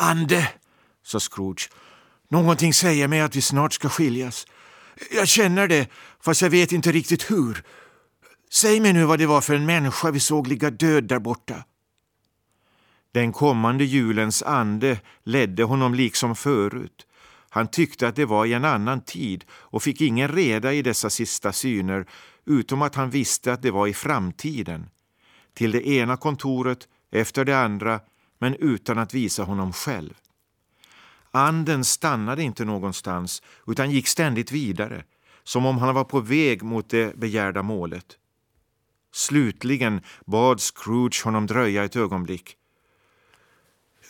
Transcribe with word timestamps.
Ande, 0.00 0.48
sa 1.04 1.20
Scrooge. 1.20 1.70
Någonting 2.28 2.74
säger 2.74 3.08
mig 3.08 3.20
att 3.20 3.36
vi 3.36 3.42
snart 3.42 3.72
ska 3.72 3.88
skiljas. 3.88 4.46
Jag 5.12 5.28
känner 5.28 5.68
det, 5.68 5.88
fast 6.20 6.42
jag 6.42 6.50
vet 6.50 6.72
inte 6.72 6.92
riktigt 6.92 7.30
hur. 7.30 7.62
Säg 8.60 8.80
mig 8.80 8.92
nu 8.92 9.04
vad 9.04 9.18
det 9.18 9.26
var 9.26 9.40
för 9.40 9.54
en 9.54 9.66
människa 9.66 10.10
vi 10.10 10.20
såg 10.20 10.46
ligga 10.46 10.70
död 10.70 11.04
där 11.04 11.18
borta. 11.18 11.64
Den 13.12 13.32
kommande 13.32 13.84
julens 13.84 14.42
ande 14.42 15.00
ledde 15.24 15.64
honom 15.64 15.94
liksom 15.94 16.36
förut. 16.36 17.06
Han 17.50 17.68
tyckte 17.68 18.08
att 18.08 18.16
det 18.16 18.24
var 18.24 18.46
i 18.46 18.52
en 18.52 18.64
annan 18.64 19.00
tid 19.00 19.44
och 19.50 19.82
fick 19.82 20.00
ingen 20.00 20.28
reda 20.28 20.72
i 20.72 20.82
dessa 20.82 21.10
sista 21.10 21.52
syner 21.52 22.06
utom 22.46 22.82
att 22.82 22.94
han 22.94 23.10
visste 23.10 23.52
att 23.52 23.62
det 23.62 23.70
var 23.70 23.86
i 23.86 23.94
framtiden. 23.94 24.90
Till 25.54 25.70
det 25.70 25.88
ena 25.88 26.16
kontoret 26.16 26.88
efter 27.10 27.44
det 27.44 27.58
andra 27.58 28.00
men 28.38 28.54
utan 28.54 28.98
att 28.98 29.14
visa 29.14 29.42
honom 29.42 29.72
själv. 29.72 30.14
Anden 31.30 31.84
stannade 31.84 32.42
inte 32.42 32.64
någonstans 32.64 33.42
utan 33.66 33.90
gick 33.90 34.08
ständigt 34.08 34.52
vidare 34.52 35.04
som 35.44 35.66
om 35.66 35.78
han 35.78 35.94
var 35.94 36.04
på 36.04 36.20
väg 36.20 36.62
mot 36.62 36.90
det 36.90 37.16
begärda 37.16 37.62
målet. 37.62 38.18
Slutligen 39.12 40.00
bad 40.26 40.60
Scrooge 40.60 41.24
honom 41.24 41.46
dröja 41.46 41.84
ett 41.84 41.96
ögonblick. 41.96 42.56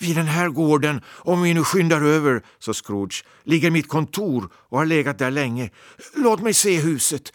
Vid 0.00 0.16
den 0.16 0.26
här 0.26 0.48
gården, 0.48 1.00
om 1.08 1.42
vi 1.42 1.54
nu 1.54 1.64
skyndar 1.64 2.00
över, 2.00 2.42
sa 2.58 2.72
Scrooge, 2.72 3.24
ligger 3.42 3.70
mitt 3.70 3.88
kontor 3.88 4.52
och 4.54 4.78
har 4.78 4.86
legat 4.86 5.18
där 5.18 5.30
länge. 5.30 5.70
Låt 6.16 6.40
mig 6.40 6.54
se 6.54 6.80
huset. 6.80 7.32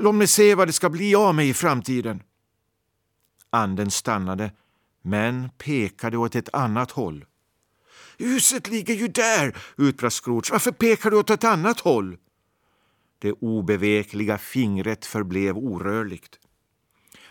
Låt 0.00 0.14
mig 0.14 0.26
se 0.26 0.54
vad 0.54 0.68
det 0.68 0.72
ska 0.72 0.90
bli 0.90 1.14
av 1.14 1.34
mig 1.34 1.48
i 1.48 1.54
framtiden. 1.54 2.22
Anden 3.50 3.90
stannade, 3.90 4.50
men 5.02 5.50
pekade 5.58 6.16
åt 6.16 6.34
ett 6.34 6.54
annat 6.54 6.90
håll. 6.90 7.24
Huset 8.18 8.68
ligger 8.68 8.94
ju 8.94 9.08
där, 9.08 9.56
utbrast 9.76 10.24
Scrooge. 10.24 10.52
Varför 10.52 10.72
pekar 10.72 11.10
du 11.10 11.16
åt 11.16 11.30
ett 11.30 11.44
annat 11.44 11.80
håll? 11.80 12.16
Det 13.18 13.32
obevekliga 13.32 14.38
fingret 14.38 15.06
förblev 15.06 15.58
orörligt. 15.58 16.38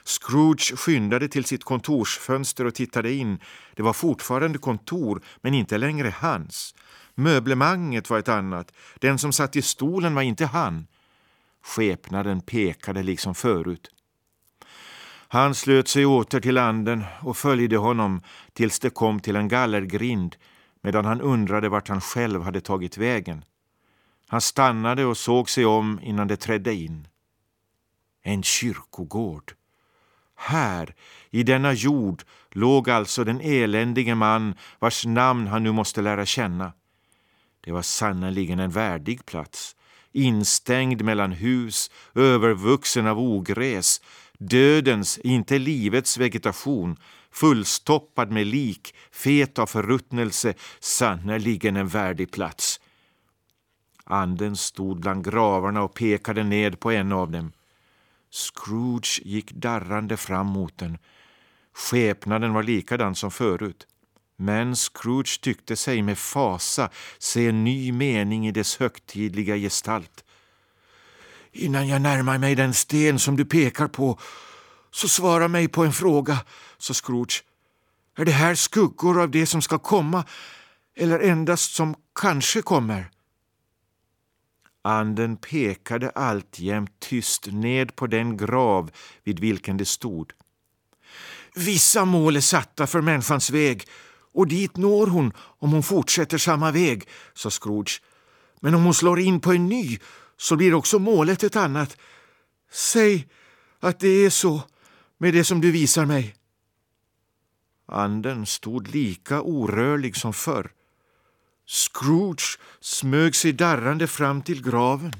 Scrooge 0.03 0.77
skyndade 0.77 1.27
till 1.27 1.45
sitt 1.45 1.63
kontorsfönster 1.63 2.65
och 2.65 2.75
tittade 2.75 3.13
in. 3.13 3.39
Det 3.75 3.83
var 3.83 3.93
fortfarande 3.93 4.57
kontor, 4.57 5.23
men 5.41 5.53
inte 5.53 5.77
längre 5.77 6.13
hans. 6.17 6.75
Möblemanget 7.15 8.09
var 8.09 8.19
ett 8.19 8.29
annat. 8.29 8.73
Den 8.99 9.17
som 9.17 9.33
satt 9.33 9.55
i 9.55 9.61
stolen 9.61 10.15
var 10.15 10.21
inte 10.21 10.45
han. 10.45 10.87
Skepnaden 11.63 12.41
pekade 12.41 13.03
liksom 13.03 13.35
förut. 13.35 13.89
Han 15.33 15.55
slöt 15.55 15.87
sig 15.87 16.05
åter 16.05 16.39
till 16.39 16.57
anden 16.57 17.03
och 17.21 17.37
följde 17.37 17.77
honom 17.77 18.21
tills 18.53 18.79
det 18.79 18.89
kom 18.89 19.19
till 19.19 19.35
en 19.35 19.47
gallergrind 19.47 20.35
medan 20.81 21.05
han 21.05 21.21
undrade 21.21 21.69
vart 21.69 21.87
han 21.87 22.01
själv 22.01 22.41
hade 22.41 22.61
tagit 22.61 22.97
vägen. 22.97 23.45
Han 24.27 24.41
stannade 24.41 25.05
och 25.05 25.17
såg 25.17 25.49
sig 25.49 25.65
om 25.65 25.99
innan 26.03 26.27
det 26.27 26.37
trädde 26.37 26.73
in. 26.73 27.07
En 28.23 28.43
kyrkogård. 28.43 29.53
Här, 30.35 30.95
i 31.29 31.43
denna 31.43 31.73
jord, 31.73 32.23
låg 32.49 32.89
alltså 32.89 33.23
den 33.23 33.41
eländige 33.41 34.15
man 34.15 34.55
vars 34.79 35.05
namn 35.05 35.47
han 35.47 35.63
nu 35.63 35.71
måste 35.71 36.01
lära 36.01 36.25
känna. 36.25 36.73
Det 37.61 37.71
var 37.71 37.81
sannerligen 37.81 38.59
en 38.59 38.71
värdig 38.71 39.25
plats, 39.25 39.75
instängd 40.11 41.01
mellan 41.01 41.31
hus, 41.31 41.91
övervuxen 42.15 43.07
av 43.07 43.19
ogräs, 43.19 44.01
dödens, 44.41 45.17
inte 45.17 45.59
livets 45.59 46.17
vegetation, 46.17 46.97
fullstoppad 47.31 48.31
med 48.31 48.47
lik, 48.47 48.95
fet 49.11 49.59
av 49.59 49.65
förruttnelse, 49.65 50.53
sannerligen 50.79 51.75
en 51.75 51.87
värdig 51.87 52.31
plats. 52.31 52.79
Anden 54.03 54.55
stod 54.55 54.99
bland 54.99 55.25
gravarna 55.25 55.83
och 55.83 55.93
pekade 55.93 56.43
ned 56.43 56.79
på 56.79 56.91
en 56.91 57.11
av 57.11 57.31
dem. 57.31 57.51
Scrooge 58.31 59.21
gick 59.23 59.51
darrande 59.51 60.17
fram 60.17 60.47
mot 60.47 60.77
den. 60.77 60.97
Skepnaden 61.73 62.53
var 62.53 62.63
likadan 62.63 63.15
som 63.15 63.31
förut. 63.31 63.87
Men 64.37 64.75
Scrooge 64.75 65.41
tyckte 65.41 65.75
sig 65.75 66.01
med 66.01 66.17
fasa 66.17 66.89
se 67.19 67.47
en 67.47 67.63
ny 67.63 67.91
mening 67.91 68.47
i 68.47 68.51
dess 68.51 68.79
högtidliga 68.79 69.57
gestalt. 69.57 70.23
Innan 71.51 71.87
jag 71.87 72.01
närmar 72.01 72.37
mig 72.37 72.55
den 72.55 72.73
sten 72.73 73.19
som 73.19 73.35
du 73.35 73.45
pekar 73.45 73.87
på 73.87 74.19
så 74.91 75.07
svara 75.07 75.47
mig 75.47 75.67
på 75.67 75.85
en 75.85 75.93
fråga, 75.93 76.37
sa 76.77 76.93
Scrooge. 76.93 77.43
Är 78.17 78.25
det 78.25 78.31
här 78.31 78.55
skuggor 78.55 79.21
av 79.21 79.31
det 79.31 79.45
som 79.45 79.61
ska 79.61 79.79
komma 79.79 80.25
eller 80.95 81.19
endast 81.19 81.73
som 81.73 81.95
kanske 82.15 82.61
kommer? 82.61 83.11
Anden 84.83 85.37
pekade 85.37 86.09
alltjämt 86.09 86.99
tyst 86.99 87.47
ned 87.51 87.95
på 87.95 88.07
den 88.07 88.37
grav 88.37 88.91
vid 89.23 89.39
vilken 89.39 89.77
det 89.77 89.85
stod. 89.85 90.31
Vissa 91.55 92.05
mål 92.05 92.35
är 92.35 92.41
satta 92.41 92.87
för 92.87 93.01
människans 93.01 93.49
väg 93.49 93.87
och 94.33 94.47
dit 94.47 94.77
når 94.77 95.07
hon 95.07 95.33
om 95.37 95.71
hon 95.71 95.83
fortsätter 95.83 96.37
samma 96.37 96.71
väg, 96.71 97.07
sa 97.33 97.49
Scrooge. 97.49 98.01
Men 98.59 98.75
om 98.75 98.83
hon 98.83 98.93
slår 98.93 99.19
in 99.19 99.39
på 99.39 99.51
en 99.51 99.65
ny 99.65 99.99
så 100.41 100.55
blir 100.55 100.73
också 100.73 100.99
målet 100.99 101.43
ett 101.43 101.55
annat. 101.55 101.97
Säg 102.71 103.27
att 103.79 103.99
det 103.99 104.07
är 104.07 104.29
så 104.29 104.61
med 105.17 105.33
det 105.33 105.43
som 105.43 105.61
du 105.61 105.71
visar 105.71 106.05
mig. 106.05 106.35
Anden 107.87 108.45
stod 108.45 108.87
lika 108.87 109.41
orörlig 109.41 110.15
som 110.15 110.33
förr. 110.33 110.71
Scrooge 111.67 112.59
smög 112.79 113.35
sig 113.35 113.53
darrande 113.53 114.07
fram 114.07 114.41
till 114.41 114.63
graven 114.63 115.13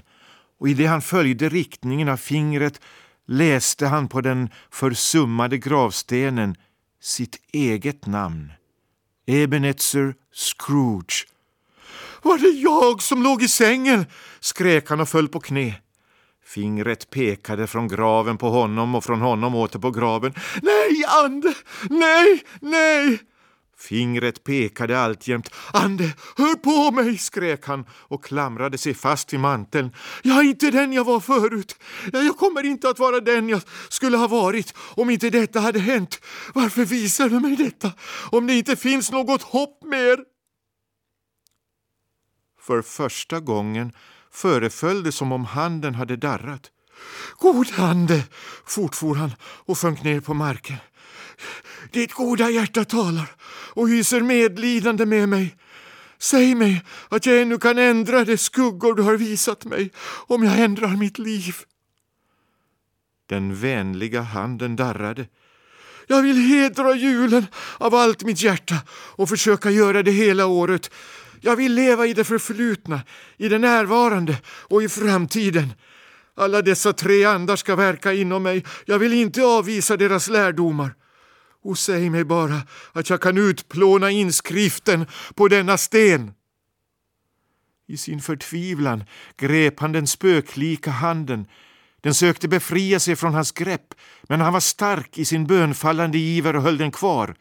och 0.59 0.69
i 0.69 0.73
det 0.73 0.85
han 0.85 1.01
följde 1.01 1.49
riktningen 1.49 2.09
av 2.09 2.17
fingret 2.17 2.81
läste 3.27 3.87
han 3.87 4.07
på 4.07 4.21
den 4.21 4.49
försummade 4.71 5.57
gravstenen 5.57 6.55
sitt 7.01 7.39
eget 7.53 8.05
namn. 8.05 8.51
Ebenezer 9.25 10.15
Scrooge. 10.33 11.30
Var 12.21 12.37
det 12.37 12.59
jag 12.59 13.01
som 13.01 13.23
låg 13.23 13.43
i 13.43 13.47
sängen? 13.47 14.05
skrek 14.39 14.89
han 14.89 14.99
och 14.99 15.09
föll 15.09 15.27
på 15.27 15.39
knä. 15.39 15.75
Fingret 16.45 17.09
pekade 17.09 17.67
från 17.67 17.87
graven 17.87 18.37
på 18.37 18.49
honom 18.49 18.95
och 18.95 19.03
från 19.03 19.21
honom 19.21 19.55
åter 19.55 19.79
på 19.79 19.91
graven. 19.91 20.33
Nej, 20.61 21.05
ande! 21.23 21.53
Nej, 21.89 22.43
nej! 22.61 23.19
Fingret 23.77 24.43
pekade 24.43 24.99
alltjämt. 24.99 25.49
Ande, 25.73 26.03
hör 26.37 26.55
på 26.55 26.91
mig, 26.91 27.17
skrek 27.17 27.65
han 27.65 27.85
och 27.91 28.23
klamrade 28.23 28.77
sig 28.77 28.93
fast 28.93 29.33
vid 29.33 29.39
manteln. 29.39 29.91
Jag 30.21 30.37
är 30.37 30.43
inte 30.43 30.71
den 30.71 30.93
jag 30.93 31.03
var 31.03 31.19
förut. 31.19 31.75
Jag 32.13 32.37
kommer 32.37 32.65
inte 32.65 32.89
att 32.89 32.99
vara 32.99 33.19
den 33.19 33.49
jag 33.49 33.61
skulle 33.89 34.17
ha 34.17 34.27
varit 34.27 34.73
om 34.77 35.09
inte 35.09 35.29
detta 35.29 35.59
hade 35.59 35.79
hänt. 35.79 36.19
Varför 36.53 36.85
visar 36.85 37.29
du 37.29 37.39
mig 37.39 37.55
detta 37.55 37.91
om 38.31 38.47
det 38.47 38.53
inte 38.53 38.75
finns 38.75 39.11
något 39.11 39.41
hopp 39.41 39.83
mer? 39.83 40.30
För 42.61 42.81
första 42.81 43.39
gången 43.39 43.91
föreföll 44.31 45.03
det 45.03 45.11
som 45.11 45.31
om 45.31 45.45
handen 45.45 45.95
hade 45.95 46.15
darrat. 46.15 46.71
God 47.37 47.67
ande, 47.77 48.23
fortfor 48.65 49.15
han 49.15 49.31
och 49.41 49.77
sjönk 49.77 50.03
ner 50.03 50.19
på 50.19 50.33
marken. 50.33 50.77
Ditt 51.91 52.13
goda 52.13 52.49
hjärta 52.49 52.85
talar 52.85 53.35
och 53.73 53.89
hyser 53.89 54.21
medlidande 54.21 55.05
med 55.05 55.29
mig. 55.29 55.55
Säg 56.19 56.55
mig 56.55 56.85
att 57.09 57.25
jag 57.25 57.41
ännu 57.41 57.57
kan 57.57 57.77
ändra 57.77 58.25
de 58.25 58.37
skuggor 58.37 58.95
du 58.95 59.01
har 59.01 59.17
visat 59.17 59.65
mig 59.65 59.91
om 60.27 60.43
jag 60.43 60.59
ändrar 60.59 60.97
mitt 60.97 61.19
liv. 61.19 61.55
Den 63.29 63.55
vänliga 63.55 64.21
handen 64.21 64.75
darrade. 64.75 65.27
Jag 66.07 66.21
vill 66.21 66.37
hedra 66.37 66.95
julen 66.95 67.47
av 67.77 67.95
allt 67.95 68.23
mitt 68.23 68.41
hjärta 68.41 68.75
och 68.89 69.29
försöka 69.29 69.71
göra 69.71 70.03
det 70.03 70.11
hela 70.11 70.45
året. 70.45 70.91
Jag 71.41 71.55
vill 71.55 71.73
leva 71.73 72.07
i 72.07 72.13
det 72.13 72.23
förflutna, 72.23 73.01
i 73.37 73.49
det 73.49 73.57
närvarande 73.57 74.37
och 74.45 74.83
i 74.83 74.89
framtiden. 74.89 75.73
Alla 76.35 76.61
dessa 76.61 76.93
tre 76.93 77.25
andar 77.25 77.55
ska 77.55 77.75
verka 77.75 78.13
inom 78.13 78.43
mig. 78.43 78.65
Jag 78.85 78.99
vill 78.99 79.13
inte 79.13 79.43
avvisa 79.43 79.97
deras 79.97 80.29
lärdomar. 80.29 80.95
Och 81.63 81.77
säg 81.77 82.09
mig 82.09 82.23
bara 82.23 82.61
att 82.91 83.09
jag 83.09 83.21
kan 83.21 83.37
utplåna 83.37 84.11
inskriften 84.11 85.05
på 85.35 85.47
denna 85.47 85.77
sten. 85.77 86.33
I 87.87 87.97
sin 87.97 88.21
förtvivlan 88.21 89.03
grep 89.37 89.79
han 89.79 89.91
den 89.91 90.07
spöklika 90.07 90.91
handen. 90.91 91.45
Den 92.01 92.13
sökte 92.13 92.47
befria 92.47 92.99
sig 92.99 93.15
från 93.15 93.33
hans 93.33 93.51
grepp, 93.51 93.93
men 94.23 94.41
han 94.41 94.53
var 94.53 94.59
stark 94.59 95.17
i 95.17 95.25
sin 95.25 95.47
bönfallande 95.47 96.17
iver 96.17 96.55
och 96.55 96.61
höll 96.61 96.77
den 96.77 96.91
kvar. 96.91 97.35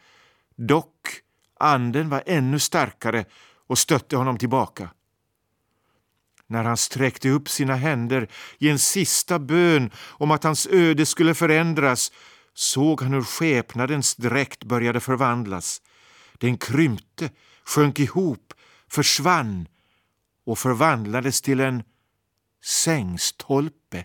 Dock, 0.56 1.20
anden 1.58 2.08
var 2.08 2.23
ännu 2.26 2.58
starkare 2.58 3.25
och 3.70 3.78
stötte 3.78 4.17
honom 4.17 4.38
tillbaka. 4.38 4.90
När 6.46 6.64
han 6.64 6.76
sträckte 6.76 7.28
upp 7.31 7.49
sina 7.49 7.76
händer 7.76 8.28
i 8.58 8.69
en 8.69 8.78
sista 8.78 9.38
bön 9.38 9.90
om 9.96 10.31
att 10.31 10.44
hans 10.44 10.67
öde 10.67 11.06
skulle 11.06 11.34
förändras 11.34 12.12
såg 12.55 13.02
han 13.02 13.12
hur 13.12 13.22
skepnadens 13.22 14.17
dräkt 14.17 14.64
började 14.64 15.00
förvandlas. 15.00 15.82
Den 16.38 16.58
krympte 16.58 17.31
sjönk 17.64 17.99
ihop, 17.99 18.55
försvann 18.88 19.69
och 20.46 20.58
förvandlades 20.58 21.43
till 21.43 21.61
en 21.61 21.82
sängstolpe. 22.64 24.05